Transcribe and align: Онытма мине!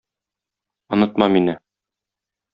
Онытма 0.93 1.27
мине! 1.35 1.55